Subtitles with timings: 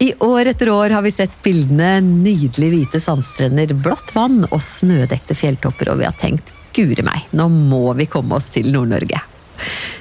[0.00, 5.36] I år etter år har vi sett bildene nydelig hvite sandstrender, blått vann og snødekte
[5.36, 9.20] fjelltopper, og vi har tenkt guri meg, nå må vi komme oss til Nord-Norge.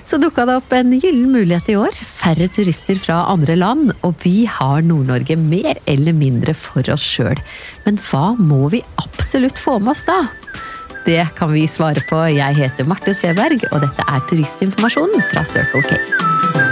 [0.07, 1.99] Så dukka det opp en gyllen mulighet i år.
[1.99, 7.43] Færre turister fra andre land, og vi har Nord-Norge mer eller mindre for oss sjøl.
[7.84, 10.21] Men hva må vi absolutt få med oss da?
[11.04, 12.23] Det kan vi svare på.
[12.31, 16.68] Jeg heter Marte Sveberg, og dette er turistinformasjonen fra Circle K.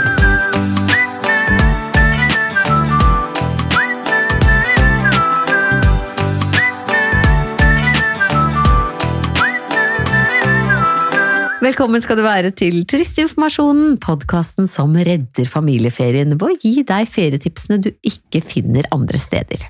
[11.68, 17.76] Velkommen skal du være til Turistinformasjonen, podkasten som redder familieferien ved å gi deg ferietipsene
[17.84, 19.66] du ikke finner andre steder.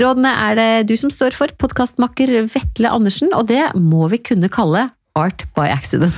[0.00, 4.48] Rådene er det du som står for, podkastmakker Vetle Andersen, og det må vi kunne
[4.48, 4.86] kalle
[5.18, 6.16] art by accident.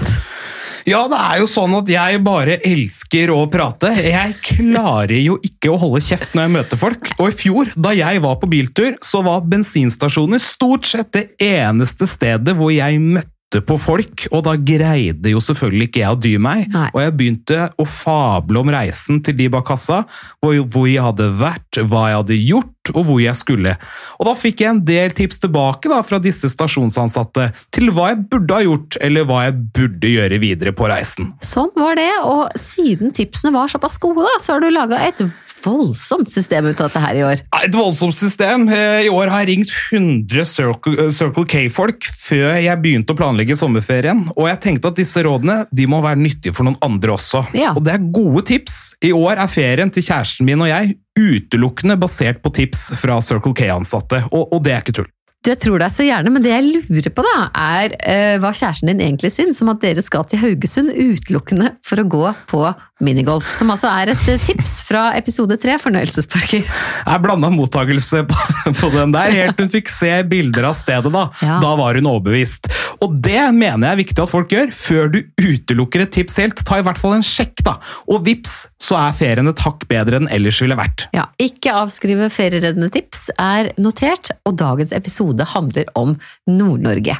[0.86, 3.90] Ja, det er jo sånn at jeg bare elsker å prate.
[4.06, 7.10] Jeg klarer jo ikke å holde kjeft når jeg møter folk.
[7.18, 12.06] Og i fjor, da jeg var på biltur, så var bensinstasjoner stort sett det eneste
[12.06, 13.34] stedet hvor jeg møtte
[13.66, 16.64] på folk, og da greide jo selvfølgelig ikke jeg å dy meg.
[16.72, 16.88] Nei.
[16.92, 20.02] Og jeg begynte å fable om reisen til de bak kassa,
[20.42, 23.76] hvor, hvor jeg hadde vært, hva jeg hadde gjort, og hvor jeg skulle.
[24.20, 28.22] Og da fikk jeg en del tips tilbake da, fra disse stasjonsansatte til hva jeg
[28.30, 31.32] burde ha gjort, eller hva jeg burde gjøre videre på reisen.
[31.44, 35.22] Sånn var det, og siden tipsene var såpass gode, da, så har du laga et
[35.66, 37.42] voldsomt system ut av dette her i år.
[37.64, 38.68] Et voldsomt system.
[38.70, 43.56] Eh, I år har jeg ringt 100 Circle, Circle K-folk før jeg begynte å planlegge
[43.58, 47.46] sommerferien, og jeg tenkte at disse rådene de må være nyttige for noen andre også.
[47.56, 47.74] Ja.
[47.74, 48.96] Og det er gode tips.
[49.04, 53.56] I år er ferien til kjæresten min og jeg utelukkende basert på tips fra Circle
[53.56, 55.12] K-ansatte, og, og det er ikke tull.
[55.46, 58.50] Du, jeg tror deg så gjerne, men det jeg lurer på, da, er uh, hva
[58.50, 62.62] kjæresten din egentlig syns om at dere skal til Haugesund utelukkende for å gå på
[63.06, 63.46] minigolf.
[63.54, 66.66] Som altså er et eh, tips fra episode tre, fornøyelsesparker.
[66.66, 68.40] Det er blanda mottagelse på,
[68.80, 71.12] på den der, helt til hun fikk se bilder av stedet.
[71.12, 71.58] Da Ja.
[71.62, 72.70] Da var hun overbevist.
[73.04, 74.72] Og det mener jeg er viktig at folk gjør.
[74.74, 77.76] Før du utelukker et tips helt, ta i hvert fall en sjekk, da.
[78.10, 81.06] Og vips, så er ferien et hakk bedre enn ellers ville vært.
[81.16, 86.16] Ja, ikke avskrive feriereddende tips er notert, og dagens episode handler om
[86.50, 87.18] Nord-Norge.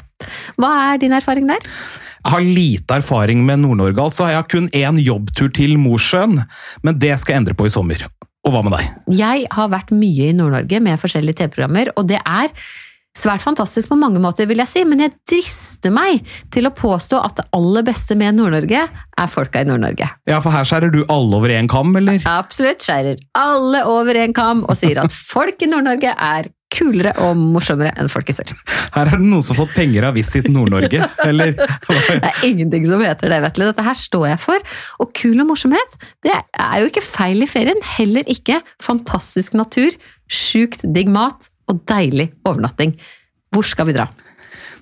[0.56, 1.64] Hva er din erfaring der?
[2.26, 4.26] Jeg har lite erfaring med Nord-Norge, altså.
[4.30, 6.40] Jeg har kun én jobbtur til Mosjøen,
[6.82, 8.02] men det skal jeg endre på i sommer.
[8.46, 8.90] Og hva med deg?
[9.18, 12.52] Jeg har vært mye i Nord-Norge med forskjellige TV-programmer, og det er
[13.16, 16.20] svært fantastisk på mange måter, vil jeg si, men jeg drister meg
[16.54, 20.10] til å påstå at det aller beste med Nord-Norge er folka i Nord-Norge.
[20.28, 22.20] Ja, for her skjærer du alle over én kam, eller?
[22.28, 27.38] Absolutt skjærer alle over en kam og sier at folk i Nord-Norge er kulere og
[27.38, 28.34] morsommere enn folk i.
[28.36, 31.54] Her er det noen som har fått penger av Visit Nord-Norge, eller?
[32.06, 33.70] Det er ingenting som heter det, Vetle.
[33.70, 34.76] Dette her står jeg for.
[35.02, 37.80] Og kul og morsomhet, det er jo ikke feil i ferien.
[37.96, 39.94] Heller ikke fantastisk natur,
[40.26, 42.96] sjukt digg mat og deilig overnatting.
[43.54, 44.08] Hvor skal vi dra?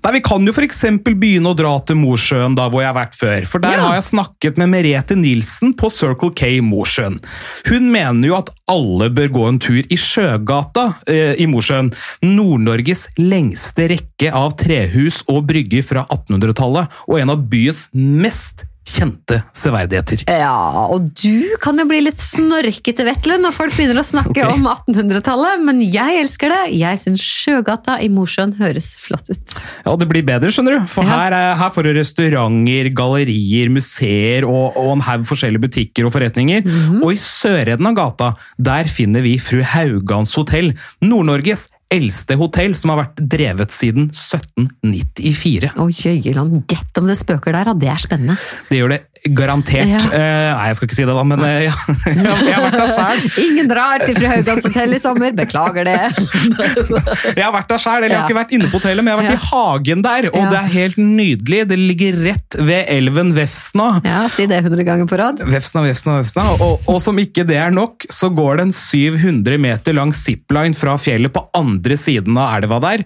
[0.05, 0.83] Nei, Vi kan jo f.eks.
[1.03, 3.47] begynne å dra til Mosjøen, da hvor jeg har vært før.
[3.49, 3.87] For der Ja.
[3.89, 7.17] har jeg snakket med Merete Nilsen på Circle K Mosjøen.
[7.71, 11.89] Hun mener jo at alle bør gå en tur i Sjøgata eh, i Mosjøen.
[12.23, 19.41] Nord-Norges lengste rekke av trehus og brygger fra 1800-tallet, og en av byens mest kjente
[19.57, 20.25] severdigheter.
[20.29, 24.51] Ja, og du kan jo bli litt snorkete, Vetle, når folk begynner å snakke okay.
[24.53, 26.61] om 1800-tallet, men jeg elsker det.
[26.77, 29.57] Jeg syns Sjøgata i Mosjøen høres flott ut.
[29.87, 30.87] Ja, det blir bedre, skjønner du.
[30.93, 31.17] For Ja.
[31.25, 36.13] her, er- her får du restauranter, gallerier, museer og, og en haug forskjellige butikker og
[36.15, 36.65] forretninger.
[36.65, 37.03] Mhm.
[37.05, 40.73] Og i sørenden av gata, der finner vi Fru Haugans hotell.
[41.03, 45.75] Nord-Norges eldste hotell, som har vært drevet siden 1794.
[45.79, 48.39] Å jøyeland, gjett om det spøker der, det er spennende.
[48.71, 49.89] Det gjør det garantert.
[49.89, 50.01] Ja.
[50.13, 51.73] Eh, nei, jeg skal ikke si det, da, men eh, ja.
[52.13, 53.23] jeg har vært der sjøl.
[53.47, 55.97] Ingen drar til Fru Haugans hotell i sommer, beklager det.
[57.35, 59.17] Jeg har vært der selv, eller jeg har ikke vært inne på hotellet, men jeg
[59.17, 61.61] har vært i hagen der, og det er helt nydelig.
[61.71, 63.87] Det ligger rett ved elven Vefsna.
[64.07, 65.43] Ja, si det 100 ganger på rad.
[65.49, 66.45] Vefsna, Vefsna, Vefsna.
[66.65, 70.77] Og, og som ikke det er nok, så går det en 700 meter lang zipline
[70.79, 73.05] fra fjellet på andre siden av elva der,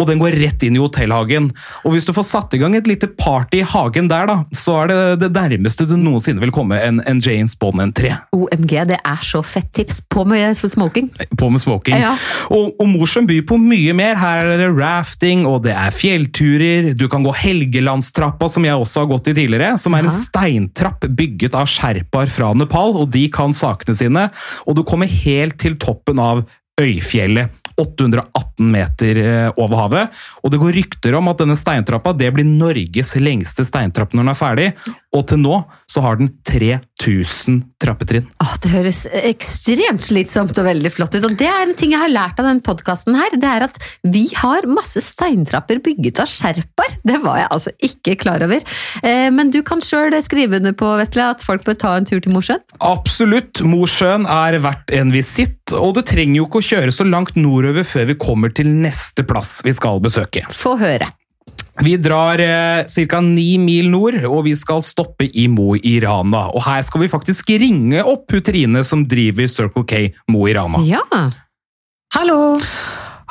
[0.00, 1.50] og den går rett inn i hotellhagen.
[1.84, 4.82] Og hvis du får satt i gang et lite party i hagen der, da, så
[4.84, 8.12] er det det nærmeste du noensinne vil komme en, en James Bond-entré.
[8.36, 10.00] OMG, det er så fett tips.
[10.10, 11.10] På med smoking.
[11.38, 11.96] På med smoking.
[12.00, 12.14] Ja.
[12.48, 14.18] Og, og Mosjøen byr på mye mer.
[14.20, 16.92] Her er det rafting, og det er fjellturer.
[16.98, 19.74] Du kan gå Helgelandstrappa, som jeg også har gått i tidligere.
[19.80, 24.28] Som er en steintrapp bygget av sherpaer fra Nepal, og de kan sakene sine.
[24.66, 26.44] Og du kommer helt til toppen av
[26.80, 27.56] Øyfjellet.
[27.80, 30.18] 818 meter eh, over havet.
[30.44, 34.32] Og det går rykter om at denne steintrappa det blir Norges lengste steintrapp når den
[34.32, 34.68] er ferdig.
[35.10, 35.56] Og til nå
[35.90, 38.28] så har den 3000 trappetrinn.
[38.44, 41.26] Åh, det høres ekstremt slitsomt og veldig flott ut.
[41.26, 43.80] Og det er en ting jeg har lært av denne podkasten her, det er at
[44.06, 46.94] vi har masse steintrapper bygget av sherpaer.
[47.06, 48.62] Det var jeg altså ikke klar over.
[49.02, 52.22] Eh, Men du kan sjøl skrive under på Vetle, at folk bør ta en tur
[52.22, 52.62] til Mosjøen?
[52.86, 57.38] Absolutt, Mosjøen er verdt en visitt, og du trenger jo ikke å kjøre så langt
[57.38, 60.46] nordover før vi kommer til neste plass vi skal besøke.
[60.54, 61.10] Få høre.
[61.80, 63.20] Vi drar eh, ca.
[63.20, 66.50] ni mil nord, og vi skal stoppe i Mo i Rana.
[66.52, 70.82] Og her skal vi faktisk ringe opp Trine som driver Circle K Mo i Rana.
[70.84, 71.00] Ja.
[72.12, 72.58] Hallo!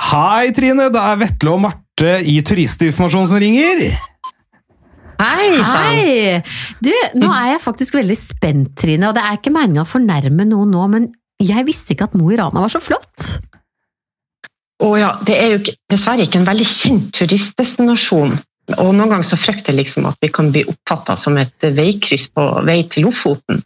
[0.09, 0.89] Hei, Trine!
[0.89, 3.83] Det er Vetle og Marte i Turistinformasjon som ringer.
[5.19, 5.49] Hei!
[5.59, 6.41] Hei!
[6.81, 10.47] Du, nå er jeg faktisk veldig spent, Trine, og det er ikke meninga å fornærme
[10.47, 11.09] noen nå, men
[11.43, 13.27] jeg visste ikke at Mo i Rana var så flott.
[14.79, 18.37] Å ja, det er jo dessverre ikke en veldig kjent turistdestinasjon.
[18.77, 22.29] Og noen ganger så frykter jeg liksom at vi kan bli oppfatta som et veikryss
[22.35, 23.63] på vei til Lofoten.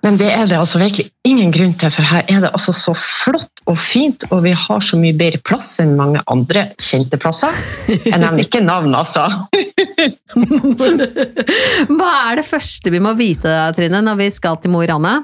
[0.00, 2.94] Men det er det altså virkelig ingen grunn til, for her er det altså så
[2.96, 7.52] flott og fint, og vi har så mye bedre plass enn mange andre kjente plasser.
[7.90, 9.26] Jeg nevner ikke navn, altså.
[11.98, 15.18] Hva er det første vi må vite, Trine, når vi skal til Mo i Rana?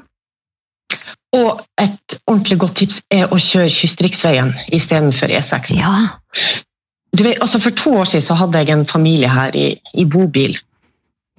[1.36, 5.74] Og et ordentlig godt tips er å kjøre kystriksveien istedenfor E6.
[5.76, 5.94] Ja.
[7.16, 10.04] Du vet, altså For to år siden så hadde jeg en familie her i, i
[10.04, 10.56] bobil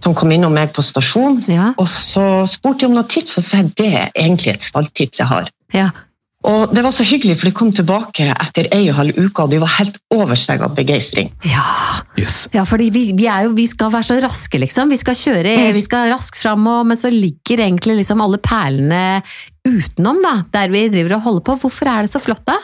[0.03, 1.39] som kom innom meg på stasjon.
[1.49, 1.71] Ja.
[1.81, 4.67] Og så spurte jeg om noen tips, og så sa jeg det er egentlig et
[4.67, 5.49] stalltips jeg har.
[5.73, 5.89] ja.
[6.47, 9.43] Og Det var så hyggelig, for de kom tilbake etter ei og en halv uke,
[9.43, 11.33] og de var helt over seg av begeistring.
[11.43, 11.65] ja.
[12.19, 12.45] yes.
[12.55, 13.27] Ja, for vi, vi,
[13.57, 14.93] vi skal være så raske, liksom.
[14.93, 19.21] Vi skal kjøre, vi skal raskt fram, men så ligger egentlig liksom alle perlene
[19.67, 21.59] utenom, da, der vi driver og holder på.
[21.65, 22.57] Hvorfor er det så flott, da?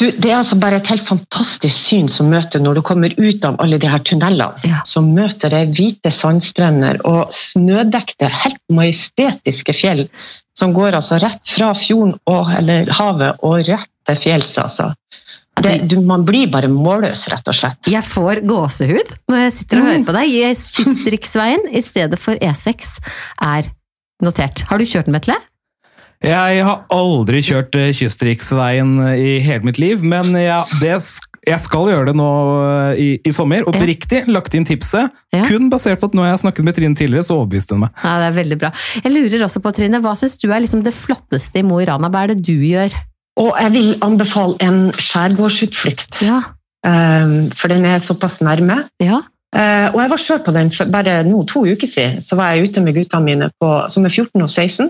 [0.00, 3.44] Du, det er altså bare et helt fantastisk syn som møter når du kommer ut
[3.46, 4.66] av alle de her tunnelene.
[4.66, 4.80] Ja.
[4.88, 10.08] Så møter det hvite sandstrender og snødekte, helt majestetiske fjell
[10.58, 14.52] som går altså rett fra fjorden og, eller havet og rett til fjells.
[14.62, 14.90] Altså.
[15.62, 17.78] Det, du, man blir bare målløs, rett og slett.
[17.90, 19.90] Jeg får gåsehud når jeg sitter og Mm.
[19.90, 20.32] hører på deg.
[20.74, 22.96] Kystriksveien i stedet for E6
[23.42, 23.68] er
[24.22, 24.64] notert.
[24.70, 25.36] Har du kjørt den, Vetle?
[26.24, 31.60] Jeg har aldri kjørt eh, Kystriksveien i hele mitt liv, men ja, det, sk- jeg
[31.60, 32.28] skal gjøre det nå
[32.64, 33.64] eh, i, i sommer.
[33.70, 35.44] Oppriktig lagt inn tipset, Ja.
[35.48, 37.90] kun basert på at når jeg har snakket med Trine tidligere, så overbeviste hun meg.
[38.04, 38.70] Ja, det er veldig bra.
[39.04, 41.86] Jeg lurer også på, Trine, hva syns du er liksom det flotteste i Mo i
[41.90, 42.08] Rana?
[42.12, 42.94] Hva er det du gjør?
[43.42, 46.40] Og jeg vil anbefale en skjærgårdsutflykt, Ja,
[46.86, 48.84] eh, for den er såpass nærme.
[49.02, 49.20] ja.
[49.54, 52.16] Eh, og jeg var sjøl på den for bare nå to uker siden.
[52.20, 54.88] Så var jeg ute med guttene mine på, som er 14 og 16.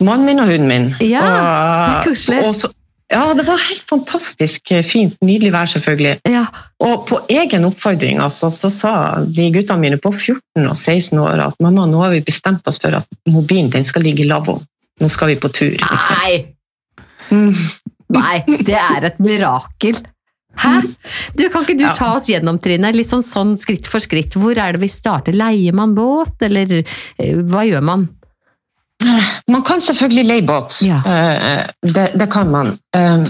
[0.00, 0.86] Mannen min og hunden min.
[1.04, 2.38] Ja, og, det er koselig.
[2.48, 2.70] Og så,
[3.10, 5.16] ja, det var helt fantastisk fint.
[5.24, 6.20] Nydelig vær, selvfølgelig.
[6.30, 6.44] ja.
[6.80, 8.92] Og på egen oppfordring altså, så sa
[9.26, 12.78] de guttene mine på 14 og 16 år at mamma, nå har vi bestemt oss
[12.80, 14.62] for at mobilen den skal ligge i lavvoen.
[15.00, 15.74] Nå skal vi på tur.
[15.76, 16.16] Liksom.
[16.22, 16.54] Nei!
[17.30, 17.58] Mm.
[18.16, 20.00] Nei, det er et mirakel.
[20.60, 20.72] Hæ?
[21.38, 21.92] Du, Kan ikke du Ja.
[21.94, 22.90] ta oss gjennom, Trine?
[22.96, 24.34] Litt sånn, sånn skritt for skritt.
[24.40, 25.32] Hvor er det vi starter?
[25.36, 28.08] Leier man båt, eller eh, hva gjør man?
[29.48, 30.80] Man kan selvfølgelig leie båt.
[30.82, 31.00] Ja.
[31.06, 32.74] Eh, Det, det kan man.
[32.94, 33.22] Eh,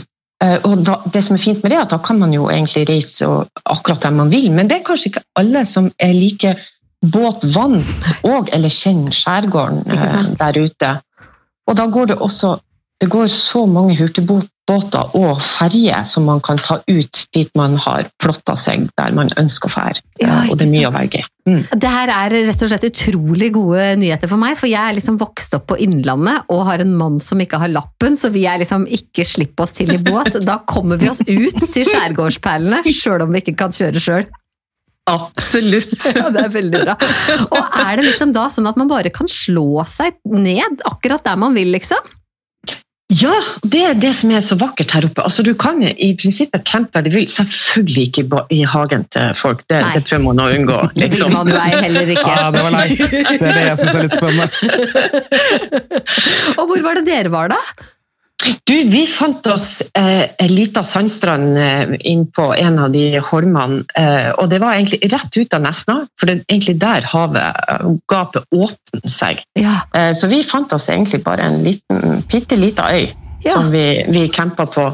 [0.44, 2.48] eh, Og da, det som er fint med det, er at da kan man jo
[2.50, 3.26] egentlig reise
[3.64, 4.50] akkurat der man vil.
[4.52, 6.56] Men det er kanskje ikke alle som er like
[7.12, 7.86] båtvant
[8.24, 9.84] og eller kjenner skjærgården
[10.38, 10.90] der ute.
[11.66, 12.58] Og da går det også
[13.00, 18.08] det går så mange hurtigbåter og ferjer som man kan ta ut dit man har
[18.22, 20.02] plotta seg der man ønsker å fære.
[20.20, 20.94] Ja, Eh, og det er mye sant?
[20.94, 21.24] å velge i.
[21.50, 21.62] Mm.
[21.82, 25.16] Det her er rett og slett utrolig gode nyheter for meg, for jeg er liksom
[25.20, 28.60] vokst opp på Innlandet og har en mann som ikke har lappen, så vi er
[28.62, 30.38] liksom ikke slipp oss til i båt.
[30.46, 34.28] Da kommer vi oss ut til skjærgårdsperlene, sjøl om vi ikke kan kjøre sjøl.
[35.10, 35.96] Absolutt.
[36.20, 36.94] Ja, det er veldig bra.
[37.50, 41.38] Og er det liksom da sånn at man bare kan slå seg ned akkurat der
[41.40, 42.02] man vil, liksom?
[43.10, 43.32] Ja,
[43.66, 45.24] det er det som er så vakkert her oppe.
[45.26, 49.64] Altså, du kan i prinsippet campe der du vil, selvfølgelig ikke i hagen til folk.
[49.66, 50.76] Det, det prøver man å unngå.
[50.94, 51.34] Det vil Liksom.
[51.34, 52.30] man jo ei heller ikke.
[52.38, 53.02] Ja, det var leit.
[53.02, 54.46] Det er det jeg syns er litt spennende.
[56.60, 57.58] Og hvor var det dere var, da?
[58.40, 63.82] Du, vi fant oss eh, en liten sandstrand eh, inn på en av de holmene,
[63.98, 68.00] eh, og det var egentlig rett ut av Nesna, for det er egentlig der havet,
[68.08, 69.44] gapet åpner seg.
[69.60, 73.08] Ja, Eh, så vi fant oss egentlig bare en liten, bitte liten øy
[73.44, 73.54] ja.
[73.54, 74.86] som vi, vi campa på.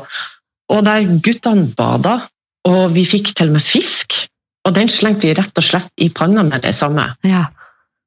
[0.72, 2.20] Og der guttene bada,
[2.66, 4.16] og vi fikk til og med fisk.
[4.66, 7.12] Og den slengte vi rett og slett i panna med det samme.
[7.26, 7.46] ja.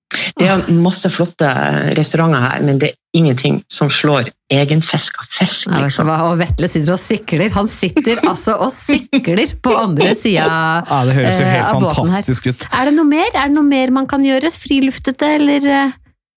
[0.10, 1.46] Det er masse flotte
[1.94, 5.70] restauranter her, men det ingenting som slår egenfiska fisk.
[5.72, 6.08] Liksom.
[6.08, 7.50] Ja, Og Vetle sitter og sykler.
[7.56, 10.46] Han sitter altså og sykler på andre sida
[10.90, 11.96] Ja, Det høres jo eh, helt av båten her.
[12.04, 12.68] fantastisk ut.
[12.74, 13.30] Er det noe mer?
[13.34, 14.52] Er det noe mer man kan gjøre?
[14.54, 15.92] Friluftete eller eh,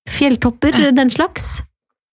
[0.09, 1.61] fjelltopper, den slags?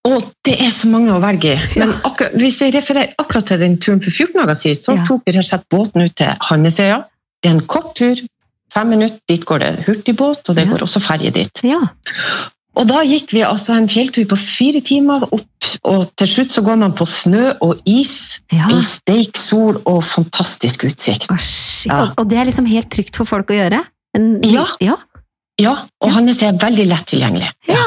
[0.08, 1.80] Og det er så mange å velge i.
[1.80, 5.06] Men akkurat, hvis vi refererer akkurat til den turen for 14 dager siden, så Ja.
[5.10, 7.02] tok vi rett og slett båten ut til Hannesøya.
[7.44, 8.16] Det er en kort tur,
[8.74, 9.20] fem minutter.
[9.28, 10.72] Dit går det hurtigbåt, og det Ja.
[10.72, 11.60] går også ferje dit.
[11.64, 11.80] Ja.
[12.78, 16.62] Og da gikk vi altså en fjelltur på fire timer opp, og til slutt så
[16.64, 18.40] går man på snø og is.
[18.54, 18.70] ja.
[18.72, 21.28] I steik sol og fantastisk utsikt.
[21.40, 21.92] Shit.
[21.92, 22.14] Ja.
[22.16, 23.84] Og, det er liksom helt trygt for folk å gjøre?
[24.16, 24.66] En, Ja.
[24.84, 24.98] ja.
[25.60, 27.50] Ja, og Hannes er veldig lett tilgjengelig.
[27.68, 27.84] ja.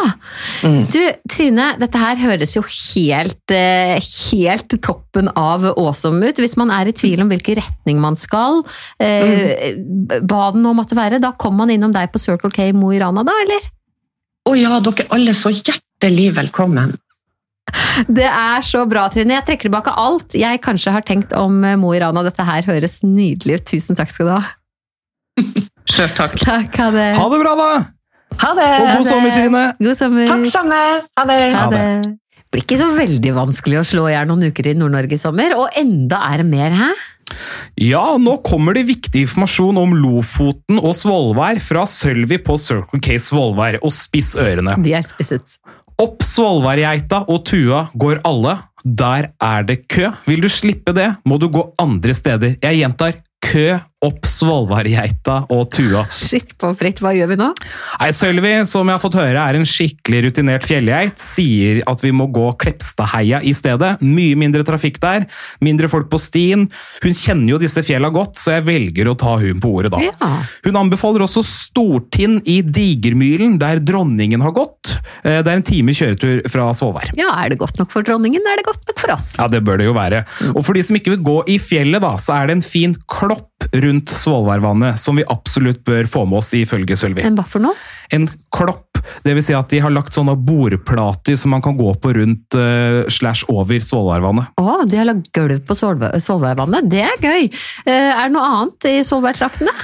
[0.63, 0.83] Mm.
[0.93, 0.99] Du,
[1.33, 6.37] Trine, dette her høres jo helt, eh, helt toppen av awesome ut.
[6.37, 8.61] Hvis man er i tvil om hvilken retning man skal,
[9.01, 9.73] eh,
[10.21, 13.01] hva den nå måtte være, da kommer man innom deg på Circle K Mo i
[13.01, 13.73] Rana, da, eller?
[14.49, 16.97] Og ja, dere alle så hjertelig velkommen.
[18.09, 19.37] Det er så bra, Trine.
[19.39, 22.25] Jeg trekker tilbake alt jeg kanskje har tenkt om eh, Mo i Rana.
[22.27, 23.67] Dette her høres nydelig ut.
[23.71, 24.43] Tusen takk skal du ha.
[25.93, 26.35] Sjøl takk.
[26.43, 27.07] Takk, ha det.
[27.19, 27.69] Ha det bra, da!
[28.43, 28.67] Ha det!
[28.81, 29.11] Og Ha god det.
[29.13, 29.63] sommer, Trine!
[29.79, 30.29] God sommer.
[30.33, 30.81] Takk samme.
[31.21, 31.39] Ha det.
[31.55, 31.67] Ha.
[31.73, 32.19] Det
[32.53, 35.55] blir ikke så veldig vanskelig å slå i hjel noen uker i Nord-Norge i sommer,
[35.57, 36.89] og enda er det mer, hæ?
[37.81, 43.19] Ja, nå kommer det viktig informasjon om Lofoten og Svolvær fra Sølvi på Circle K
[43.23, 44.77] Svolvær, og spiss ørene.
[44.83, 45.57] De er spisset.
[46.03, 48.57] Opp Svolværgeita og Tua går alle.
[48.83, 50.09] Der er det kø.
[50.27, 52.57] Vil du slippe det, må du gå andre steder.
[52.63, 53.67] Jeg gjentar kø
[54.03, 56.05] opp Svolværgeita og Tua.
[56.13, 57.49] Shit på fritt, hva gjør vi nå?
[58.01, 62.11] Nei, Sølvi, som jeg har fått høre er en skikkelig rutinert fjellgeit, sier at vi
[62.15, 63.95] må gå Klepstadheia i stedet.
[64.03, 65.27] Mye mindre trafikk der,
[65.65, 66.67] mindre folk på stien.
[67.05, 70.03] Hun kjenner jo disse fjella godt, så jeg velger å ta hun på ordet da.
[70.03, 70.33] Ja.
[70.67, 74.97] Hun anbefaler også Stortind i Digermylen, der dronningen har gått.
[75.25, 77.11] Eh, Det er en time kjøretur fra Svolvær.
[77.19, 79.33] ja, er det godt nok for dronningen, er det godt nok for oss.
[79.39, 80.25] Ja, det bør det jo være.
[80.57, 82.95] Og for de som ikke vil gå i fjellet, da, så er det en fin
[83.09, 87.25] klopp rundt Svolværvannet som vi absolutt bør få med oss ifølge Sølvi.
[87.27, 87.77] En hva for noe?
[88.13, 91.93] En klopp, det vil si at de har lagt sånne bordplater som man kan gå
[92.01, 94.53] på rundt uh, slash over Svolværvannet.
[94.61, 96.89] Å, de har lagd gulv på Svolværvannet.
[96.93, 97.51] Det er gøy.
[97.89, 99.75] Uh, er det noe annet i Solveigtraktene?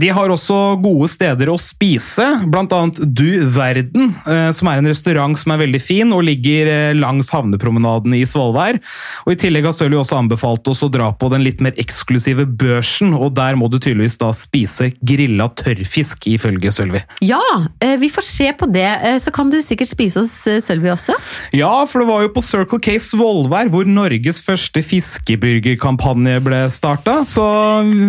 [0.00, 5.38] De har også gode steder å spise, annet Du Verden, eh, som er en restaurant
[5.38, 8.80] som er veldig fin og ligger eh, langs havnepromenaden i Svolvær.
[9.24, 12.46] Og I tillegg har Sølvi også anbefalt oss å dra på den litt mer eksklusive
[12.46, 17.04] børsen, og der må du tydeligvis da spise grilla tørrfisk, ifølge Sølvi.
[17.24, 17.42] Ja,
[17.84, 18.90] eh, vi får se på det.
[19.22, 20.34] Så kan du sikkert spise hos
[20.64, 21.16] Sølvi også.
[21.54, 27.20] Ja, for det var jo på Circle K Svolvær hvor Norges første fiskeburgerkampanje ble starta,
[27.28, 27.44] så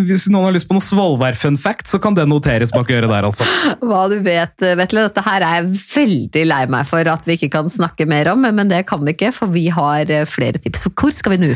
[0.07, 3.27] hvis noen har lyst på noe Svolvær-fun fact, så kan det noteres bak øret der,
[3.27, 3.47] altså.
[3.83, 7.37] Hva du vet, eh, Vetle, dette her er jeg veldig lei meg for at vi
[7.39, 10.61] ikke kan snakke mer om, men det kan vi ikke, for vi har eh, flere
[10.61, 10.87] tips.
[10.93, 11.53] Hvor skal vi nå?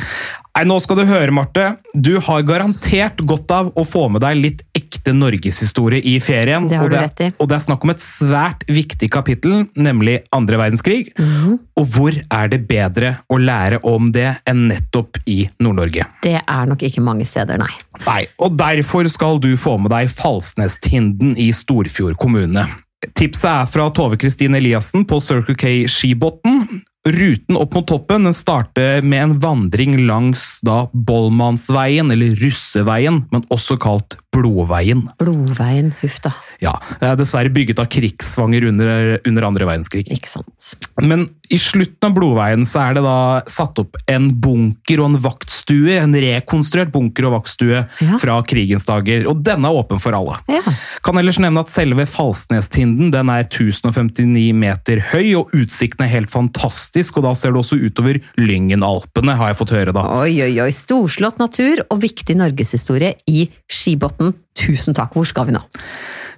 [0.59, 1.65] Nei, nå skal du høre, Marte.
[1.95, 6.65] Du har garantert godt av å få med deg litt ekte norgeshistorie i ferien.
[6.67, 7.27] Det har og, du rett i.
[7.39, 11.13] og det er snakk om et svært viktig kapittel, nemlig andre verdenskrig.
[11.15, 11.53] Mhm.
[11.79, 16.09] Og hvor er det bedre å lære om det enn nettopp i Nord-Norge?
[16.27, 17.71] Det er nok ikke mange steder, nei.
[18.03, 22.67] Nei, og derfor skal du få med deg Falsnestinden i Storfjord kommune.
[23.15, 26.65] Tipset er fra Tove Kristin Eliassen på Circle K Skibotn.
[27.07, 33.45] Ruten opp mot toppen den starter med en vandring langs da Bollmannsveien, eller Russeveien, men
[33.53, 35.01] også kalt Blodveien.
[35.17, 36.31] Blodveien, huff da.
[36.61, 40.03] Ja, det er dessverre bygget av krigsfanger under, under andre verdenskrig.
[40.13, 40.75] Ikke sant.
[41.01, 43.15] Men i slutten av Blodveien så er det da
[43.49, 48.19] satt opp en bunker og en vaktstue, en rekonstruert bunker og vaktstue Ja.
[48.21, 50.37] fra krigens dager, og denne er åpen for alle.
[50.51, 50.61] Ja.
[51.05, 56.29] Kan ellers nevne at selve Falsnestinden den er 1059 meter høy, og utsikten er helt
[56.29, 60.05] fantastisk, og da ser du også utover Lyngenalpene, har jeg fått høre da.
[60.21, 60.69] Oi, oi, oi.
[60.75, 64.18] Storslått natur og viktig norgeshistorie i Skibotn.
[64.59, 65.13] Tusen takk.
[65.15, 65.61] Hvor skal vi nå?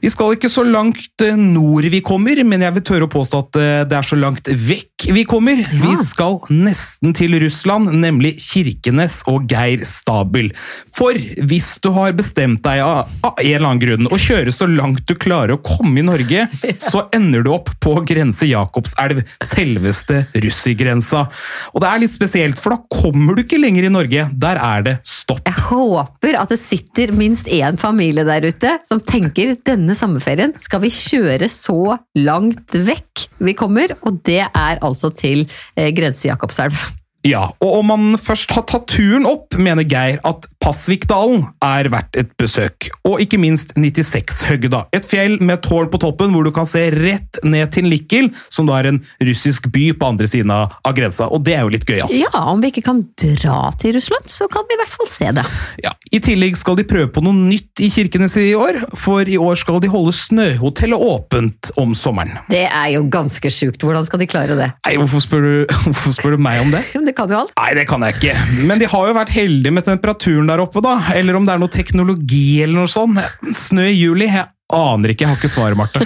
[0.02, 3.42] Vi skal ikke så langt eh, nord vi kommer, men jeg vil tørre å påstå
[3.44, 5.62] at eh, det er så langt vekk vi kommer.
[5.62, 10.50] Vi skal nesten til Russland, nemlig Kirkenes og Geir Stabel.
[10.94, 14.66] For hvis du har bestemt deg av, av en eller annen grunn å kjøre så
[14.70, 16.48] langt du klarer å komme i Norge,
[16.92, 21.28] så ender du opp på grense Jakobselv, selveste russergrensa.
[21.76, 24.26] Og det er litt spesielt, for da kommer du ikke lenger i Norge.
[24.34, 25.46] Der er det stopp.
[25.46, 30.84] Jeg håper at det sitter minst én familie der ute som tenker denne sommerferien skal
[30.84, 35.46] vi kjøre så langt vekk vi kommer, og det er altså til
[35.76, 36.80] eh, grense Jakobselv.
[37.28, 42.18] Ja, og om man først har tatt turen opp, mener Geir at Pasvikdalen er verdt
[42.18, 44.84] et besøk, og ikke minst 96-høgda.
[44.98, 48.70] Et fjell med tårn på toppen hvor du kan se rett ned til Likkel, som
[48.70, 51.86] da er en russisk by på andre siden av grensa, og det er jo litt
[51.90, 52.14] gøyalt.
[52.14, 55.30] Ja, om vi ikke kan dra til Russland, så kan vi i hvert fall se
[55.38, 55.46] det.
[55.86, 59.38] Ja, I tillegg skal de prøve på noe nytt i Kirkenes i år, for i
[59.40, 62.34] år skal de holde Snøhotellet åpent om sommeren.
[62.52, 63.80] Det er jo ganske sjukt.
[63.80, 64.68] Hvordan skal de klare det?
[64.84, 65.54] Nei, hvorfor spør du,
[65.88, 66.82] hvorfor spør du meg om det?
[67.08, 67.54] Det kan jo alt.
[67.56, 68.34] Nei, det kan jeg ikke.
[68.68, 70.98] Men de har jo vært heldige med temperaturen der oppe, da.
[71.16, 73.22] Eller om det er noe teknologi eller noe sånt.
[73.56, 74.28] Snø i juli?
[74.28, 76.04] Jeg aner ikke, jeg har ikke svaret, Marte.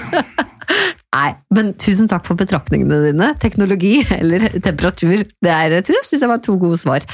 [1.16, 3.32] Nei, men tusen takk for betraktningene dine.
[3.42, 7.06] Teknologi eller temperatur, det er, jeg synes jeg var to gode svar.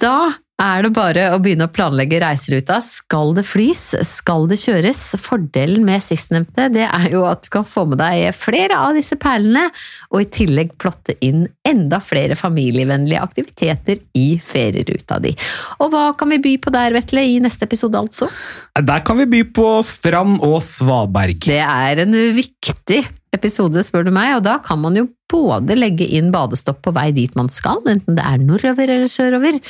[0.00, 0.14] Da
[0.60, 2.78] er det bare å begynne å planlegge reiseruta.
[2.84, 3.82] Skal det flys?
[4.06, 5.00] Skal det kjøres?
[5.20, 9.16] Fordelen med sistnevnte det er jo at du kan få med deg flere av disse
[9.20, 9.68] perlene,
[10.12, 15.32] og i tillegg plotte inn enda flere familievennlige aktiviteter i ferieruta di.
[15.80, 18.30] Og hva kan vi by på der, Vetle, i neste episode altså?
[18.76, 21.48] Der kan vi by på strand og svaberg.
[21.48, 23.04] Det er en viktig
[23.36, 27.10] episode, spør du meg, og da kan man jo både legge inn badestopp på vei
[27.16, 29.60] dit man skal, enten det er nordover eller sørover,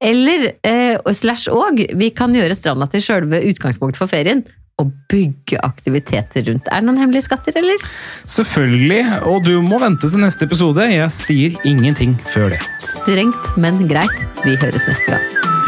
[0.00, 4.44] eller eh, slash og, vi kan gjøre stranda til sjølve utgangspunktet for ferien,
[4.80, 6.70] og bygge aktiviteter rundt.
[6.72, 7.84] Er det noen hemmelige skatter, eller?
[8.24, 10.88] Selvfølgelig, og du må vente til neste episode.
[10.88, 12.62] Jeg sier ingenting før det.
[12.80, 14.26] Strengt, men greit.
[14.46, 15.59] Vi høres neste gang.